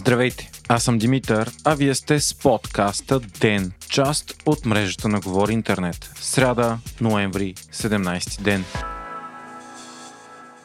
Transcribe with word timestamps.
Здравейте, 0.00 0.50
аз 0.68 0.82
съм 0.82 0.98
Димитър, 0.98 1.50
а 1.64 1.74
вие 1.74 1.94
сте 1.94 2.20
с 2.20 2.34
подкаста 2.34 3.20
ДЕН, 3.20 3.72
част 3.90 4.42
от 4.46 4.66
мрежата 4.66 5.08
на 5.08 5.20
Говори 5.20 5.52
Интернет. 5.52 6.10
Сряда, 6.20 6.78
ноември, 7.00 7.54
17 7.54 8.40
ден. 8.40 8.64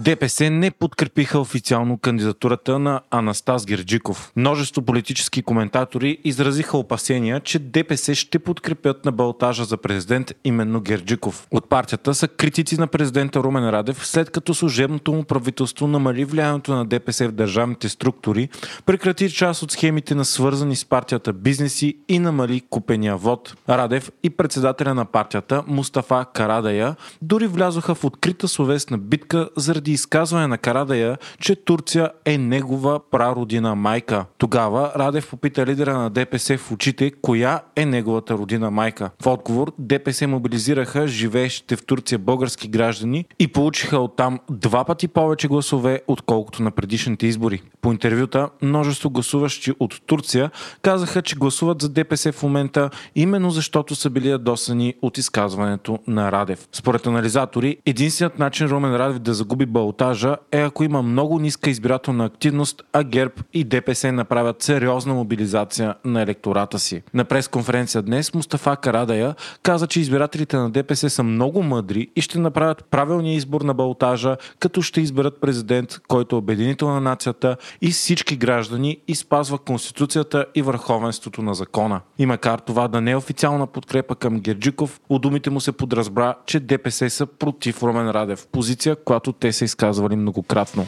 ДПС 0.00 0.50
не 0.50 0.70
подкрепиха 0.70 1.40
официално 1.40 1.98
кандидатурата 1.98 2.78
на 2.78 3.00
Анастас 3.10 3.66
Герджиков. 3.66 4.32
Множество 4.36 4.82
политически 4.82 5.42
коментатори 5.42 6.18
изразиха 6.24 6.78
опасения, 6.78 7.40
че 7.40 7.58
ДПС 7.58 8.14
ще 8.14 8.38
подкрепят 8.38 9.04
на 9.04 9.12
балтажа 9.12 9.64
за 9.64 9.76
президент 9.76 10.32
именно 10.44 10.80
Герджиков. 10.80 11.46
От 11.50 11.68
партията 11.68 12.14
са 12.14 12.28
критици 12.28 12.80
на 12.80 12.86
президента 12.86 13.42
Румен 13.42 13.70
Радев, 13.70 14.06
след 14.06 14.30
като 14.30 14.54
служебното 14.54 15.12
му 15.12 15.24
правителство 15.24 15.86
намали 15.86 16.24
влиянието 16.24 16.74
на 16.74 16.84
ДПС 16.84 17.28
в 17.28 17.32
държавните 17.32 17.88
структури, 17.88 18.48
прекрати 18.86 19.30
част 19.30 19.62
от 19.62 19.70
схемите 19.70 20.14
на 20.14 20.24
свързани 20.24 20.76
с 20.76 20.84
партията 20.84 21.32
бизнеси 21.32 21.98
и 22.08 22.18
намали 22.18 22.62
купения 22.70 23.16
вод. 23.16 23.54
Радев 23.68 24.10
и 24.22 24.30
председателя 24.30 24.94
на 24.94 25.04
партията 25.04 25.62
Мустафа 25.66 26.26
Карадая 26.34 26.96
дори 27.22 27.46
влязоха 27.46 27.94
в 27.94 28.04
открита 28.04 28.48
словесна 28.48 28.98
битка 28.98 29.48
заради 29.56 29.87
заради 29.88 29.92
изказване 29.92 30.46
на 30.46 30.58
Карадая, 30.58 31.18
че 31.40 31.56
Турция 31.56 32.10
е 32.24 32.38
негова 32.38 33.00
прародина 33.10 33.74
майка. 33.74 34.24
Тогава 34.38 34.92
Радев 34.96 35.30
попита 35.30 35.66
лидера 35.66 35.98
на 35.98 36.10
ДПС 36.10 36.58
в 36.58 36.72
очите, 36.72 37.12
коя 37.22 37.60
е 37.76 37.86
неговата 37.86 38.34
родина 38.34 38.70
майка. 38.70 39.10
В 39.22 39.26
отговор 39.26 39.72
ДПС 39.78 40.26
мобилизираха 40.26 41.08
живеещите 41.08 41.76
в 41.76 41.84
Турция 41.84 42.18
български 42.18 42.68
граждани 42.68 43.24
и 43.38 43.48
получиха 43.48 43.98
оттам 43.98 44.38
два 44.50 44.84
пъти 44.84 45.08
повече 45.08 45.48
гласове, 45.48 46.02
отколкото 46.08 46.62
на 46.62 46.70
предишните 46.70 47.26
избори. 47.26 47.62
По 47.80 47.92
интервюта, 47.92 48.48
множество 48.62 49.10
гласуващи 49.10 49.72
от 49.80 50.00
Турция 50.06 50.50
казаха, 50.82 51.22
че 51.22 51.36
гласуват 51.36 51.82
за 51.82 51.88
ДПС 51.88 52.32
в 52.32 52.42
момента 52.42 52.90
именно 53.14 53.50
защото 53.50 53.94
са 53.94 54.10
били 54.10 54.28
ядосани 54.28 54.94
от 55.02 55.18
изказването 55.18 55.98
на 56.06 56.32
Радев. 56.32 56.68
Според 56.72 57.06
анализатори, 57.06 57.76
единственият 57.86 58.38
начин 58.38 58.66
Румен 58.66 58.96
Радев 58.96 59.18
да 59.18 59.34
загуби 59.34 59.66
балтажа 59.78 60.36
е 60.52 60.60
ако 60.60 60.84
има 60.84 61.02
много 61.02 61.38
ниска 61.38 61.70
избирателна 61.70 62.24
активност, 62.24 62.82
а 62.92 63.02
ГЕРБ 63.02 63.34
и 63.54 63.64
ДПС 63.64 64.12
направят 64.12 64.62
сериозна 64.62 65.14
мобилизация 65.14 65.94
на 66.04 66.22
електората 66.22 66.78
си. 66.78 67.02
На 67.14 67.24
пресконференция 67.24 68.02
днес 68.02 68.34
Мустафа 68.34 68.76
Карадая 68.76 69.34
каза, 69.62 69.86
че 69.86 70.00
избирателите 70.00 70.56
на 70.56 70.70
ДПС 70.70 71.10
са 71.10 71.22
много 71.22 71.62
мъдри 71.62 72.08
и 72.16 72.20
ще 72.20 72.38
направят 72.38 72.84
правилния 72.90 73.34
избор 73.34 73.60
на 73.60 73.74
балтажа, 73.74 74.36
като 74.58 74.82
ще 74.82 75.00
изберат 75.00 75.40
президент, 75.40 75.98
който 76.08 76.36
е 76.36 76.38
обединител 76.38 76.88
на 76.88 77.00
нацията 77.00 77.56
и 77.80 77.90
всички 77.90 78.36
граждани 78.36 78.98
и 79.08 79.14
спазва 79.14 79.58
Конституцията 79.58 80.46
и 80.54 80.62
върховенството 80.62 81.42
на 81.42 81.54
закона. 81.54 82.00
И 82.18 82.26
макар 82.26 82.58
това 82.58 82.88
да 82.88 83.00
не 83.00 83.10
е 83.10 83.16
официална 83.16 83.66
подкрепа 83.66 84.14
към 84.14 84.40
Герджиков, 84.40 85.00
от 85.08 85.22
думите 85.22 85.50
му 85.50 85.60
се 85.60 85.72
подразбра, 85.72 86.34
че 86.46 86.60
ДПС 86.60 87.10
са 87.10 87.26
против 87.26 87.82
Ромен 87.82 88.10
Радев, 88.10 88.46
позиция, 88.52 88.96
която 88.96 89.32
те 89.32 89.52
се 89.52 89.67
изказвали 89.68 90.16
многократно. 90.16 90.86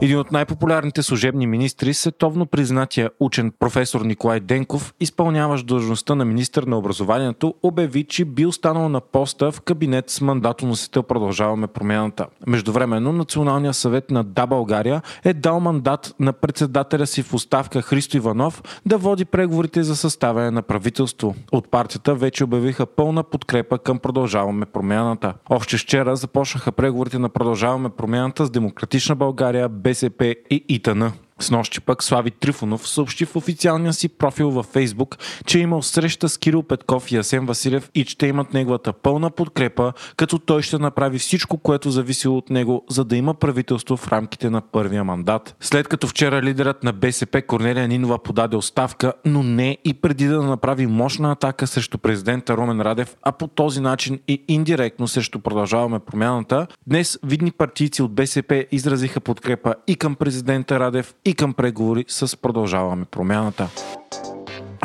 Един 0.00 0.18
от 0.18 0.32
най-популярните 0.32 1.02
служебни 1.02 1.46
министри, 1.46 1.94
световно 1.94 2.46
признатия 2.46 3.10
учен 3.20 3.52
професор 3.58 4.00
Николай 4.00 4.40
Денков, 4.40 4.94
изпълняващ 5.00 5.66
длъжността 5.66 6.14
на 6.14 6.24
министър 6.24 6.62
на 6.62 6.78
образованието, 6.78 7.54
обяви, 7.62 8.04
че 8.04 8.24
би 8.24 8.46
останал 8.46 8.88
на 8.88 9.00
поста 9.00 9.52
в 9.52 9.60
кабинет 9.60 10.10
с 10.10 10.20
мандатоносител 10.20 11.02
Продължаваме 11.02 11.66
промяната. 11.66 12.26
Междувременно 12.46 13.12
Националният 13.12 13.76
съвет 13.76 14.10
на 14.10 14.24
Да 14.24 14.46
България 14.46 15.02
е 15.24 15.34
дал 15.34 15.60
мандат 15.60 16.14
на 16.20 16.32
председателя 16.32 17.06
си 17.06 17.22
в 17.22 17.34
оставка 17.34 17.82
Христо 17.82 18.16
Иванов 18.16 18.62
да 18.86 18.98
води 18.98 19.24
преговорите 19.24 19.82
за 19.82 19.96
съставяне 19.96 20.50
на 20.50 20.62
правителство. 20.62 21.34
От 21.52 21.70
партията 21.70 22.14
вече 22.14 22.44
обявиха 22.44 22.86
пълна 22.86 23.22
подкрепа 23.22 23.78
към 23.78 23.98
Продължаваме 23.98 24.66
промяната. 24.66 25.34
Още 25.50 25.76
вчера 25.76 26.16
започнаха 26.16 26.72
преговорите 26.72 27.18
на 27.18 27.28
Продължаваме 27.28 27.88
промяната 27.88 28.46
с 28.46 28.50
Демократична 28.50 29.16
България, 29.16 29.68
БСП 29.88 30.36
и 30.50 30.56
ИТН. 30.76 31.02
С 31.40 31.50
нощи 31.50 31.80
пък 31.80 32.02
Слави 32.02 32.30
Трифонов 32.30 32.88
съобщи 32.88 33.24
в 33.24 33.36
официалния 33.36 33.92
си 33.92 34.08
профил 34.08 34.50
във 34.50 34.66
Фейсбук, 34.66 35.16
че 35.46 35.58
е 35.58 35.62
имал 35.62 35.82
среща 35.82 36.28
с 36.28 36.38
Кирил 36.38 36.62
Петков 36.62 37.12
и 37.12 37.16
Асен 37.16 37.46
Василев 37.46 37.90
и 37.94 38.04
те 38.18 38.26
имат 38.26 38.54
неговата 38.54 38.92
пълна 38.92 39.30
подкрепа, 39.30 39.92
като 40.16 40.38
той 40.38 40.62
ще 40.62 40.78
направи 40.78 41.18
всичко, 41.18 41.58
което 41.58 41.90
зависи 41.90 42.28
от 42.28 42.50
него, 42.50 42.84
за 42.90 43.04
да 43.04 43.16
има 43.16 43.34
правителство 43.34 43.96
в 43.96 44.08
рамките 44.08 44.50
на 44.50 44.60
първия 44.60 45.04
мандат. 45.04 45.56
След 45.60 45.88
като 45.88 46.06
вчера 46.06 46.42
лидерът 46.42 46.84
на 46.84 46.92
БСП 46.92 47.42
Корнелия 47.42 47.88
Нинова 47.88 48.18
подаде 48.22 48.56
оставка, 48.56 49.12
но 49.24 49.42
не 49.42 49.78
и 49.84 49.94
преди 49.94 50.26
да 50.26 50.42
направи 50.42 50.86
мощна 50.86 51.32
атака 51.32 51.66
срещу 51.66 51.98
президента 51.98 52.56
Ромен 52.56 52.80
Радев, 52.80 53.16
а 53.22 53.32
по 53.32 53.46
този 53.46 53.80
начин 53.80 54.20
и 54.28 54.44
индиректно 54.48 55.08
срещу 55.08 55.38
продължаваме 55.38 55.98
промяната, 55.98 56.66
днес 56.86 57.18
видни 57.22 57.50
партийци 57.50 58.02
от 58.02 58.14
БСП 58.14 58.64
изразиха 58.72 59.20
подкрепа 59.20 59.74
и 59.86 59.96
към 59.96 60.14
президента 60.14 60.80
Радев, 60.80 61.14
и 61.28 61.34
към 61.34 61.52
преговори 61.52 62.04
с 62.08 62.36
Продължаваме 62.36 63.04
промяната. 63.04 63.68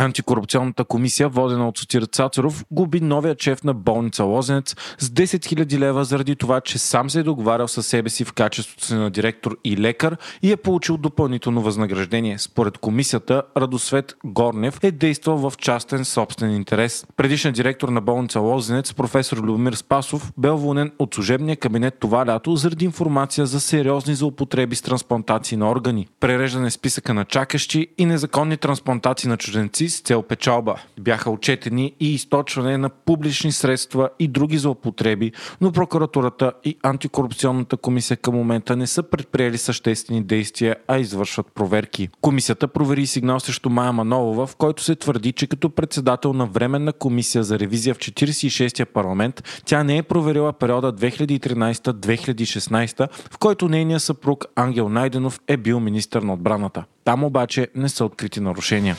Антикорупционната 0.03 0.83
комисия, 0.83 1.29
водена 1.29 1.67
от 1.67 1.77
Сотир 1.77 2.03
Цацаров, 2.03 2.65
губи 2.71 3.01
новия 3.01 3.35
шеф 3.39 3.63
на 3.63 3.73
болница 3.73 4.23
Лозенец 4.23 4.75
с 4.99 5.09
10 5.09 5.25
000 5.25 5.79
лева 5.79 6.05
заради 6.05 6.35
това, 6.35 6.61
че 6.61 6.77
сам 6.77 7.09
се 7.09 7.19
е 7.19 7.23
договарял 7.23 7.67
със 7.67 7.87
себе 7.87 8.09
си 8.09 8.25
в 8.25 8.33
качеството 8.33 8.85
си 8.85 8.93
на 8.93 9.11
директор 9.11 9.57
и 9.63 9.77
лекар 9.77 10.17
и 10.41 10.51
е 10.51 10.57
получил 10.57 10.97
допълнително 10.97 11.61
възнаграждение. 11.61 12.39
Според 12.39 12.77
комисията, 12.77 13.43
Радосвет 13.57 14.15
Горнев 14.25 14.79
е 14.83 14.91
действал 14.91 15.37
в 15.37 15.53
частен 15.57 16.05
собствен 16.05 16.51
интерес. 16.51 17.05
Предишният 17.17 17.55
директор 17.55 17.89
на 17.89 18.01
болница 18.01 18.39
Лозенец, 18.39 18.93
професор 18.93 19.37
Любомир 19.37 19.73
Спасов, 19.73 20.31
бе 20.37 20.49
уволнен 20.49 20.91
от 20.99 21.15
служебния 21.15 21.57
кабинет 21.57 21.97
това 21.99 22.25
лято 22.25 22.55
заради 22.55 22.85
информация 22.85 23.45
за 23.45 23.59
сериозни 23.59 24.15
злоупотреби 24.15 24.75
с 24.75 24.81
трансплантации 24.81 25.57
на 25.57 25.71
органи, 25.71 26.07
пререждане 26.19 26.71
списъка 26.71 27.13
на 27.13 27.25
чакащи 27.25 27.87
и 27.97 28.05
незаконни 28.05 28.57
трансплантации 28.57 29.29
на 29.29 29.37
чужденци 29.37 29.92
с 29.93 30.01
цел 30.01 30.21
печалба. 30.21 30.75
Бяха 30.99 31.31
отчетени 31.31 31.93
и 31.99 32.13
източване 32.13 32.77
на 32.77 32.89
публични 32.89 33.51
средства 33.51 34.09
и 34.19 34.27
други 34.27 34.57
злоупотреби, 34.57 35.31
но 35.61 35.71
прокуратурата 35.71 36.51
и 36.63 36.77
антикорупционната 36.83 37.77
комисия 37.77 38.17
към 38.17 38.35
момента 38.35 38.75
не 38.75 38.87
са 38.87 39.03
предприели 39.03 39.57
съществени 39.57 40.23
действия, 40.23 40.75
а 40.87 40.97
извършват 40.97 41.47
проверки. 41.55 42.09
Комисията 42.21 42.67
провери 42.67 43.07
сигнал 43.07 43.39
срещу 43.39 43.69
Майя 43.69 43.93
Манолова, 43.93 44.47
в 44.47 44.55
който 44.55 44.83
се 44.83 44.95
твърди, 44.95 45.31
че 45.31 45.47
като 45.47 45.69
председател 45.69 46.33
на 46.33 46.45
Временна 46.45 46.93
комисия 46.93 47.43
за 47.43 47.59
ревизия 47.59 47.95
в 47.95 47.97
46-я 47.97 48.85
парламент, 48.85 49.61
тя 49.65 49.83
не 49.83 49.97
е 49.97 50.03
проверила 50.03 50.53
периода 50.53 50.93
2013-2016, 50.93 53.07
в 53.31 53.37
който 53.37 53.69
нейният 53.69 54.03
съпруг 54.03 54.45
Ангел 54.55 54.89
Найденов 54.89 55.39
е 55.47 55.57
бил 55.57 55.79
министър 55.79 56.21
на 56.21 56.33
отбраната. 56.33 56.83
Там 57.03 57.23
обаче 57.23 57.67
не 57.75 57.89
са 57.89 58.05
открити 58.05 58.39
нарушения. 58.39 58.95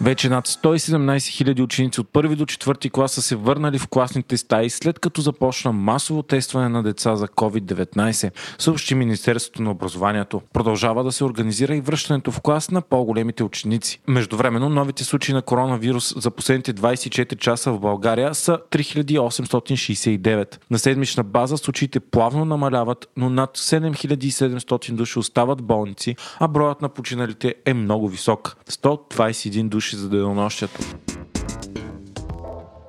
Вече 0.00 0.28
над 0.28 0.48
117 0.48 1.44
000 1.44 1.62
ученици 1.62 2.00
от 2.00 2.08
първи 2.08 2.36
до 2.36 2.46
четвърти 2.46 2.90
клас 2.90 3.12
са 3.12 3.22
се 3.22 3.36
върнали 3.36 3.78
в 3.78 3.88
класните 3.88 4.36
стаи 4.36 4.70
след 4.70 4.98
като 4.98 5.20
започна 5.20 5.72
масово 5.72 6.22
тестване 6.22 6.68
на 6.68 6.82
деца 6.82 7.16
за 7.16 7.28
COVID-19, 7.28 8.30
съобщи 8.58 8.94
Министерството 8.94 9.62
на 9.62 9.70
образованието. 9.70 10.42
Продължава 10.52 11.04
да 11.04 11.12
се 11.12 11.24
организира 11.24 11.76
и 11.76 11.80
връщането 11.80 12.30
в 12.30 12.40
клас 12.40 12.70
на 12.70 12.80
по-големите 12.82 13.44
ученици. 13.44 14.00
Междувременно 14.08 14.68
новите 14.68 15.04
случаи 15.04 15.34
на 15.34 15.42
коронавирус 15.42 16.14
за 16.16 16.30
последните 16.30 16.74
24 16.74 17.36
часа 17.38 17.72
в 17.72 17.80
България 17.80 18.34
са 18.34 18.58
3869. 18.70 20.58
На 20.70 20.78
седмична 20.78 21.24
база 21.24 21.56
случаите 21.56 22.00
плавно 22.00 22.44
намаляват, 22.44 23.08
но 23.16 23.30
над 23.30 23.58
7700 23.58 24.92
души 24.92 25.18
остават 25.18 25.62
болници, 25.62 26.16
а 26.40 26.48
броят 26.48 26.82
на 26.82 26.88
починалите 26.88 27.54
е 27.64 27.74
много 27.74 28.08
висок. 28.08 28.56
121 28.70 29.68
души 29.68 29.85
души 29.86 29.96
за 29.96 30.08
денонощието. 30.08 30.80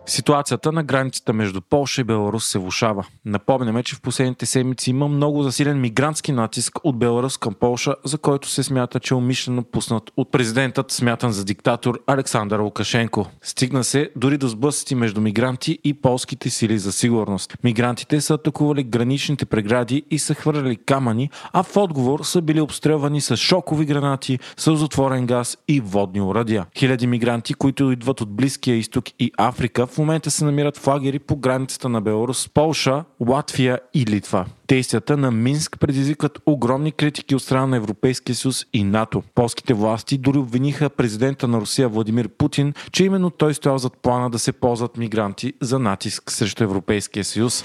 Ситуацията 0.10 0.72
на 0.72 0.84
границата 0.84 1.34
между 1.34 1.62
Полша 1.62 2.02
и 2.02 2.04
Беларус 2.04 2.46
се 2.46 2.60
влушава. 2.60 3.06
Напомняме, 3.26 3.84
че 3.84 3.96
в 3.96 4.02
последните 4.02 4.46
седмици 4.46 4.90
има 4.90 5.08
много 5.08 5.44
засилен 5.44 5.82
мигрантски 5.82 6.32
натиск 6.32 6.80
от 6.84 7.00
Беларус 7.00 7.38
към 7.38 7.54
Полша, 7.54 7.96
за 8.06 8.18
който 8.18 8.50
се 8.50 8.64
смята, 8.64 9.00
че 9.00 9.14
е 9.14 9.18
умишлено 9.18 9.64
пуснат 9.64 10.12
от 10.18 10.32
президентът, 10.32 10.92
смятан 10.92 11.32
за 11.32 11.46
диктатор 11.46 12.00
Александър 12.08 12.60
Лукашенко. 12.60 13.28
Стигна 13.42 13.84
се 13.84 14.10
дори 14.16 14.38
до 14.38 14.48
сблъсъци 14.48 14.96
между 14.96 15.22
мигранти 15.22 15.80
и 15.84 15.94
полските 15.94 16.50
сили 16.50 16.80
за 16.80 16.92
сигурност. 16.92 17.58
Мигрантите 17.64 18.22
са 18.22 18.34
атакували 18.34 18.84
граничните 18.84 19.46
прегради 19.46 20.04
и 20.12 20.20
са 20.20 20.34
хвърляли 20.34 20.76
камъни, 20.76 21.30
а 21.54 21.64
в 21.64 21.78
отговор 21.78 22.20
са 22.24 22.42
били 22.42 22.62
обстрелвани 22.62 23.22
с 23.22 23.38
шокови 23.38 23.86
гранати, 23.86 24.40
сълзотворен 24.58 25.26
газ 25.26 25.58
и 25.68 25.82
водни 25.82 26.22
оръдия. 26.22 26.66
Хиляди 26.78 27.08
мигранти, 27.08 27.54
които 27.54 27.92
идват 27.92 28.22
от 28.22 28.36
Близкия 28.36 28.76
изток 28.76 29.06
и 29.20 29.32
Африка, 29.38 29.88
в 29.98 30.00
момента 30.00 30.32
се 30.32 30.46
намират 30.46 30.78
в 30.78 30.88
лагери 30.88 31.20
по 31.20 31.36
границата 31.36 31.90
на 31.90 32.02
Беларус, 32.02 32.50
Полша, 32.50 33.04
Латвия 33.20 33.80
и 33.94 34.06
Литва. 34.06 34.46
Действията 34.68 35.18
на 35.18 35.32
Минск 35.32 35.80
предизвикват 35.80 36.40
огромни 36.46 36.92
критики 36.92 37.36
от 37.36 37.42
страна 37.42 37.68
на 37.68 37.78
Европейския 37.78 38.36
съюз 38.36 38.66
и 38.74 38.84
НАТО. 38.84 39.24
Полските 39.36 39.74
власти 39.74 40.18
дори 40.18 40.38
обвиниха 40.38 40.90
президента 40.90 41.48
на 41.48 41.62
Русия 41.62 41.90
Владимир 41.90 42.30
Путин, 42.30 42.74
че 42.92 43.04
именно 43.04 43.30
той 43.30 43.54
стоял 43.54 43.78
зад 43.78 43.98
плана 44.02 44.30
да 44.30 44.40
се 44.40 44.52
ползват 44.52 44.98
мигранти 44.98 45.54
за 45.62 45.80
натиск 45.80 46.32
срещу 46.32 46.64
Европейския 46.64 47.24
съюз. 47.24 47.64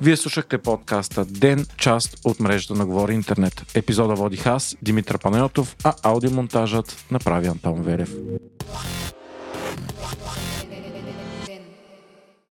Вие 0.00 0.16
слушахте 0.16 0.58
подкаста 0.58 1.24
Ден, 1.24 1.66
част 1.76 2.18
от 2.24 2.40
мрежата 2.40 2.74
на 2.74 2.86
Говори 2.86 3.14
Интернет. 3.14 3.62
Епизода 3.74 4.14
водих 4.14 4.46
аз, 4.46 4.76
Димитър 4.82 5.18
Панайотов, 5.18 5.76
а 5.84 5.94
аудиомонтажът 6.02 7.04
направи 7.10 7.46
Антон 7.46 7.82
Верев. 7.82 8.14